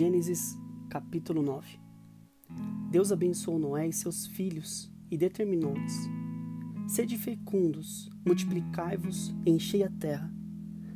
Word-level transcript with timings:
Gênesis 0.00 0.58
capítulo 0.88 1.42
9 1.42 1.78
Deus 2.90 3.12
abençoou 3.12 3.58
Noé 3.58 3.86
e 3.86 3.92
seus 3.92 4.26
filhos 4.26 4.90
e 5.10 5.18
determinou-lhes: 5.18 6.08
Sede 6.88 7.18
fecundos, 7.18 8.08
multiplicai-vos, 8.26 9.34
enchei 9.44 9.82
a 9.82 9.90
terra. 9.90 10.32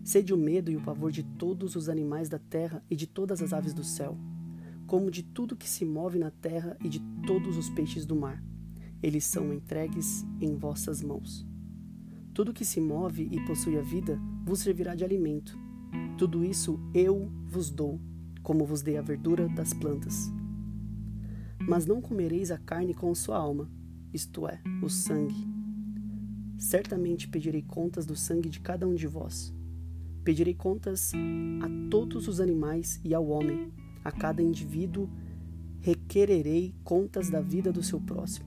Sede 0.03 0.32
o 0.32 0.39
medo 0.39 0.71
e 0.71 0.77
o 0.79 0.80
pavor 0.80 1.12
de 1.12 1.23
todos 1.23 1.77
os 1.77 1.91
animais 1.91 2.30
da 2.30 2.39
terra 2.39 2.82
e 2.89 2.96
de 2.96 3.07
todas 3.07 3.43
as 3.43 3.53
aves 3.53 3.75
do 3.75 3.85
céu, 3.85 4.17
como 4.87 5.11
de 5.11 5.23
tudo 5.23 5.55
que 5.55 5.68
se 5.68 5.84
move 5.84 6.18
na 6.18 6.30
terra 6.30 6.75
e 6.82 6.89
de 6.89 7.02
todos 7.27 7.59
os 7.59 7.68
peixes 7.68 8.07
do 8.07 8.16
mar. 8.16 8.43
Eles 9.02 9.27
são 9.27 9.52
entregues 9.52 10.25
em 10.41 10.57
vossas 10.57 11.02
mãos. 11.02 11.46
Tudo 12.32 12.55
que 12.55 12.64
se 12.64 12.80
move 12.80 13.29
e 13.30 13.39
possui 13.45 13.79
a 13.79 13.82
vida 13.82 14.18
vos 14.47 14.61
servirá 14.61 14.95
de 14.95 15.05
alimento. 15.05 15.59
Tudo 16.16 16.43
isso 16.43 16.80
eu 16.95 17.30
vos 17.45 17.71
dou 17.71 18.01
como 18.45 18.65
vos 18.65 18.83
dei 18.83 18.97
a 18.98 19.03
verdura 19.03 19.48
das 19.48 19.73
plantas. 19.73 20.30
Mas 21.66 21.87
não 21.87 22.01
comereis 22.01 22.51
a 22.51 22.59
carne 22.59 22.93
com 22.93 23.12
sua 23.15 23.39
alma, 23.39 23.69
isto 24.12 24.47
é, 24.47 24.61
o 24.83 24.89
sangue. 24.89 25.48
Certamente 26.59 27.27
pedirei 27.27 27.62
contas 27.62 28.07
do 28.07 28.15
sangue 28.15 28.51
de 28.51 28.61
cada 28.61 28.87
um 28.87 28.95
de 28.95 29.07
vós. 29.07 29.52
Pedirei 30.23 30.55
contas 30.55 31.12
a 31.61 31.91
todos 31.91 32.29
os 32.29 32.38
animais 32.38 33.01
e 33.02 33.15
ao 33.15 33.27
homem, 33.27 33.73
a 34.05 34.12
cada 34.12 34.43
indivíduo 34.43 35.09
requererei 35.80 36.74
contas 36.85 37.30
da 37.30 37.41
vida 37.41 37.73
do 37.73 37.83
seu 37.83 38.01
próximo. 38.01 38.47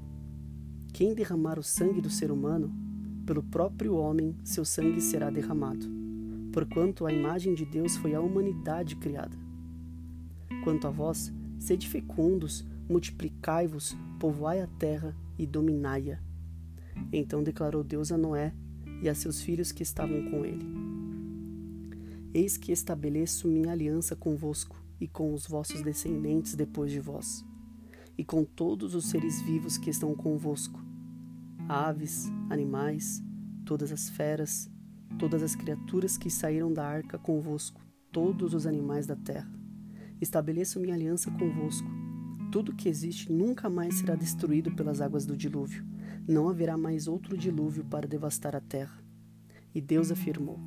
Quem 0.94 1.14
derramar 1.14 1.60
o 1.60 1.64
sangue 1.64 2.02
do 2.02 2.10
ser 2.10 2.32
humano, 2.32 2.72
pelo 3.26 3.44
próprio 3.44 3.96
homem 3.96 4.36
seu 4.44 4.64
sangue 4.64 5.02
será 5.02 5.30
derramado, 5.30 5.86
porquanto 6.52 7.06
a 7.06 7.12
imagem 7.12 7.54
de 7.54 7.66
Deus 7.66 7.98
foi 7.98 8.16
a 8.16 8.22
humanidade 8.22 8.96
criada. 8.96 9.47
Quanto 10.68 10.86
a 10.86 10.92
vós, 10.92 11.32
sede 11.58 11.88
fecundos, 11.88 12.68
multiplicai-vos, 12.90 13.96
povoai 14.20 14.60
a 14.60 14.68
terra 14.68 15.16
e 15.40 15.48
dominai-a. 15.48 16.22
Então 17.10 17.42
declarou 17.42 17.86
Deus 17.86 18.12
a 18.12 18.18
Noé 18.18 18.54
e 19.02 19.08
a 19.08 19.16
seus 19.16 19.42
filhos 19.42 19.72
que 19.72 19.82
estavam 19.82 20.30
com 20.30 20.44
ele: 20.44 20.66
Eis 22.34 22.58
que 22.58 22.74
estabeleço 22.74 23.48
minha 23.48 23.72
aliança 23.72 24.14
convosco 24.14 24.76
e 25.00 25.08
com 25.08 25.34
os 25.34 25.48
vossos 25.48 25.82
descendentes 25.82 26.54
depois 26.54 26.92
de 26.92 27.00
vós, 27.00 27.46
e 28.18 28.26
com 28.26 28.44
todos 28.44 28.94
os 28.94 29.06
seres 29.06 29.42
vivos 29.42 29.78
que 29.78 29.90
estão 29.90 30.14
convosco: 30.14 30.84
aves, 31.70 32.26
animais, 32.50 33.24
todas 33.64 33.90
as 33.90 34.10
feras, 34.10 34.70
todas 35.18 35.42
as 35.42 35.56
criaturas 35.56 36.18
que 36.18 36.30
saíram 36.30 36.74
da 36.74 36.86
arca 36.86 37.18
convosco, 37.18 37.80
todos 38.12 38.54
os 38.54 38.68
animais 38.68 39.08
da 39.08 39.16
terra 39.16 39.57
estabeleço 40.22 40.80
minha 40.80 40.96
aliança 40.96 41.32
convosco. 41.32 41.88
Tudo 42.52 42.76
que 42.76 42.90
existe 42.90 43.32
nunca 43.32 43.70
mais 43.70 43.96
será 43.96 44.16
destruído 44.16 44.72
pelas 44.72 45.02
águas 45.02 45.26
do 45.26 45.36
dilúvio. 45.36 45.86
Não 46.28 46.50
haverá 46.50 46.78
mais 46.78 47.08
outro 47.08 47.38
dilúvio 47.38 47.84
para 47.86 48.08
devastar 48.08 48.56
a 48.56 48.62
terra. 48.62 49.04
E 49.74 49.82
Deus 49.82 50.12
afirmou: 50.12 50.60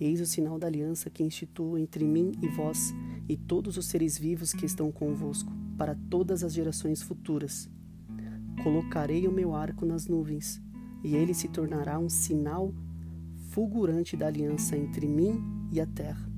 Eis 0.00 0.20
o 0.20 0.26
sinal 0.26 0.58
da 0.58 0.66
aliança 0.66 1.10
que 1.10 1.24
instituo 1.24 1.76
entre 1.76 2.04
mim 2.04 2.32
e 2.40 2.48
vós 2.48 2.94
e 3.28 3.36
todos 3.36 3.76
os 3.76 3.86
seres 3.86 4.16
vivos 4.18 4.52
que 4.52 4.64
estão 4.64 4.90
convosco, 4.90 5.52
para 5.76 5.94
todas 6.08 6.42
as 6.42 6.52
gerações 6.52 7.02
futuras. 7.02 7.68
Colocarei 8.62 9.28
o 9.28 9.32
meu 9.32 9.54
arco 9.54 9.84
nas 9.84 10.06
nuvens, 10.06 10.60
e 11.04 11.14
ele 11.14 11.34
se 11.34 11.48
tornará 11.48 11.98
um 11.98 12.08
sinal 12.08 12.74
fulgurante 13.50 14.16
da 14.16 14.26
aliança 14.26 14.76
entre 14.76 15.06
mim 15.06 15.40
e 15.70 15.80
a 15.80 15.86
terra. 15.86 16.37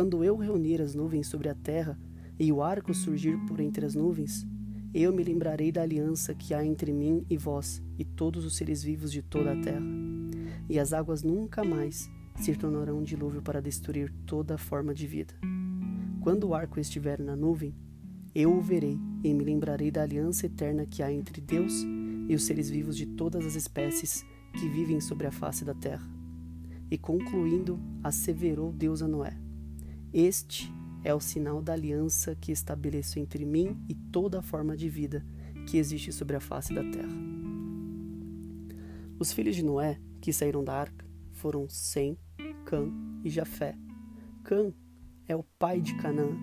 Quando 0.00 0.24
eu 0.24 0.34
reunir 0.34 0.80
as 0.80 0.94
nuvens 0.94 1.26
sobre 1.26 1.50
a 1.50 1.54
terra 1.54 2.00
e 2.38 2.50
o 2.50 2.62
arco 2.62 2.94
surgir 2.94 3.36
por 3.46 3.60
entre 3.60 3.84
as 3.84 3.94
nuvens, 3.94 4.46
eu 4.94 5.12
me 5.12 5.22
lembrarei 5.22 5.70
da 5.70 5.82
aliança 5.82 6.34
que 6.34 6.54
há 6.54 6.64
entre 6.64 6.90
mim 6.90 7.22
e 7.28 7.36
vós 7.36 7.82
e 7.98 8.04
todos 8.06 8.46
os 8.46 8.56
seres 8.56 8.82
vivos 8.82 9.12
de 9.12 9.20
toda 9.20 9.52
a 9.52 9.60
terra. 9.60 9.84
E 10.70 10.78
as 10.78 10.94
águas 10.94 11.22
nunca 11.22 11.62
mais 11.62 12.10
se 12.34 12.56
tornarão 12.56 13.00
um 13.00 13.02
dilúvio 13.02 13.42
para 13.42 13.60
destruir 13.60 14.10
toda 14.24 14.54
a 14.54 14.58
forma 14.58 14.94
de 14.94 15.06
vida. 15.06 15.34
Quando 16.22 16.44
o 16.48 16.54
arco 16.54 16.80
estiver 16.80 17.20
na 17.20 17.36
nuvem, 17.36 17.74
eu 18.34 18.56
o 18.56 18.60
verei 18.62 18.98
e 19.22 19.34
me 19.34 19.44
lembrarei 19.44 19.90
da 19.90 20.00
aliança 20.00 20.46
eterna 20.46 20.86
que 20.86 21.02
há 21.02 21.12
entre 21.12 21.42
Deus 21.42 21.74
e 22.26 22.34
os 22.34 22.44
seres 22.44 22.70
vivos 22.70 22.96
de 22.96 23.04
todas 23.04 23.44
as 23.44 23.54
espécies 23.54 24.24
que 24.58 24.66
vivem 24.66 24.98
sobre 24.98 25.26
a 25.26 25.30
face 25.30 25.62
da 25.62 25.74
terra. 25.74 26.08
E 26.90 26.96
concluindo, 26.96 27.78
asseverou 28.02 28.72
Deus 28.72 29.02
a 29.02 29.06
Noé: 29.06 29.49
este 30.12 30.72
é 31.04 31.14
o 31.14 31.20
sinal 31.20 31.62
da 31.62 31.72
aliança 31.72 32.34
que 32.34 32.50
estabeleço 32.50 33.18
entre 33.18 33.44
mim 33.44 33.80
e 33.88 33.94
toda 33.94 34.40
a 34.40 34.42
forma 34.42 34.76
de 34.76 34.88
vida 34.88 35.24
que 35.68 35.78
existe 35.78 36.12
sobre 36.12 36.36
a 36.36 36.40
face 36.40 36.74
da 36.74 36.82
terra. 36.82 37.16
Os 39.18 39.32
filhos 39.32 39.54
de 39.54 39.64
Noé 39.64 40.00
que 40.20 40.32
saíram 40.32 40.64
da 40.64 40.74
arca 40.74 41.06
foram 41.32 41.68
Sem, 41.68 42.18
Cã 42.64 42.92
e 43.22 43.30
Jafé. 43.30 43.78
Cã 44.42 44.72
é 45.28 45.36
o 45.36 45.44
pai 45.58 45.80
de 45.80 45.94
Canaã. 45.94 46.36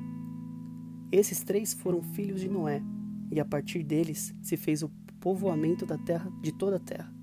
Esses 1.12 1.44
três 1.44 1.74
foram 1.74 2.02
filhos 2.02 2.40
de 2.40 2.50
Noé, 2.50 2.82
e 3.30 3.40
a 3.40 3.46
partir 3.46 3.84
deles 3.84 4.34
se 4.42 4.56
fez 4.56 4.82
o 4.82 4.90
povoamento 5.20 5.86
da 5.86 5.98
terra 5.98 6.32
de 6.42 6.54
toda 6.54 6.78
a 6.78 6.80
terra. 6.80 7.14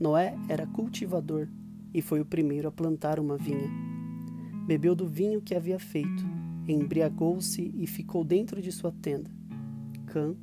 Noé 0.00 0.36
era 0.48 0.66
cultivador 0.66 1.48
e 1.92 2.02
foi 2.02 2.20
o 2.20 2.26
primeiro 2.26 2.66
a 2.66 2.72
plantar 2.72 3.20
uma 3.20 3.36
vinha 3.36 3.93
Bebeu 4.66 4.94
do 4.94 5.06
vinho 5.06 5.42
que 5.42 5.54
havia 5.54 5.78
feito, 5.78 6.24
embriagou-se 6.66 7.70
e 7.76 7.86
ficou 7.86 8.24
dentro 8.24 8.62
de 8.62 8.72
sua 8.72 8.90
tenda. 8.90 9.30
Cã, 10.06 10.34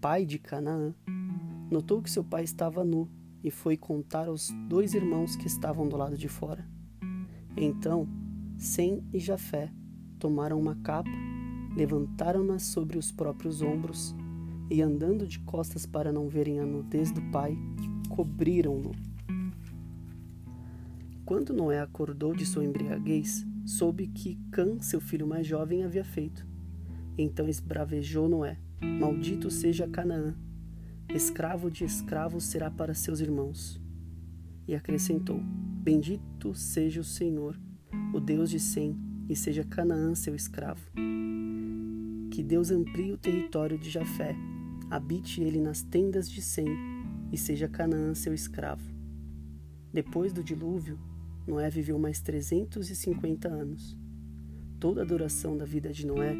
pai 0.00 0.24
de 0.24 0.38
Canaã, 0.38 0.94
notou 1.70 2.00
que 2.00 2.10
seu 2.10 2.24
pai 2.24 2.42
estava 2.42 2.82
nu 2.82 3.06
e 3.44 3.50
foi 3.50 3.76
contar 3.76 4.28
aos 4.28 4.50
dois 4.66 4.94
irmãos 4.94 5.36
que 5.36 5.46
estavam 5.46 5.86
do 5.86 5.94
lado 5.94 6.16
de 6.16 6.26
fora. 6.26 6.66
Então, 7.54 8.08
Sem 8.56 9.04
e 9.12 9.18
Jafé 9.18 9.70
tomaram 10.18 10.58
uma 10.58 10.76
capa, 10.76 11.10
levantaram-na 11.76 12.58
sobre 12.58 12.96
os 12.96 13.12
próprios 13.12 13.60
ombros 13.60 14.14
e, 14.70 14.80
andando 14.80 15.26
de 15.26 15.38
costas 15.40 15.84
para 15.84 16.10
não 16.10 16.28
verem 16.28 16.60
a 16.60 16.64
nudez 16.64 17.10
do 17.10 17.20
pai, 17.30 17.58
cobriram-no. 18.08 19.09
Quando 21.30 21.54
Noé 21.54 21.78
acordou 21.78 22.34
de 22.34 22.44
sua 22.44 22.64
embriaguez, 22.64 23.46
soube 23.64 24.08
que 24.08 24.36
Cã, 24.50 24.80
seu 24.80 25.00
filho 25.00 25.28
mais 25.28 25.46
jovem, 25.46 25.84
havia 25.84 26.02
feito. 26.02 26.44
Então 27.16 27.48
esbravejou 27.48 28.28
Noé: 28.28 28.58
Maldito 28.98 29.48
seja 29.48 29.86
Canaã, 29.86 30.34
escravo 31.08 31.70
de 31.70 31.84
escravos 31.84 32.42
será 32.42 32.68
para 32.68 32.94
seus 32.94 33.20
irmãos. 33.20 33.80
E 34.66 34.74
acrescentou: 34.74 35.40
Bendito 35.40 36.52
seja 36.52 37.00
o 37.00 37.04
Senhor, 37.04 37.56
o 38.12 38.18
Deus 38.18 38.50
de 38.50 38.58
Sem, 38.58 38.98
e 39.28 39.36
seja 39.36 39.62
Canaã 39.62 40.16
seu 40.16 40.34
escravo. 40.34 40.84
Que 42.32 42.42
Deus 42.42 42.72
amplie 42.72 43.12
o 43.12 43.16
território 43.16 43.78
de 43.78 43.88
Jafé, 43.88 44.34
habite 44.90 45.40
ele 45.40 45.60
nas 45.60 45.80
tendas 45.80 46.28
de 46.28 46.42
Sem, 46.42 46.66
e 47.30 47.38
seja 47.38 47.68
Canaã 47.68 48.16
seu 48.16 48.34
escravo. 48.34 48.82
Depois 49.92 50.32
do 50.32 50.42
dilúvio, 50.42 50.98
Noé 51.46 51.68
viveu 51.70 51.98
mais 51.98 52.20
350 52.20 53.48
anos. 53.48 53.98
Toda 54.78 55.02
a 55.02 55.04
duração 55.04 55.56
da 55.56 55.64
vida 55.64 55.92
de 55.92 56.06
Noé 56.06 56.36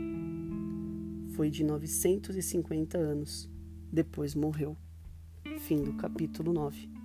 foi 1.35 1.51
de 1.51 1.65
950 1.65 2.99
anos. 2.99 3.51
Depois 3.93 4.35
morreu. 4.35 4.77
Fim 5.59 5.83
do 5.83 5.95
capítulo 5.95 6.53
9. 6.53 7.00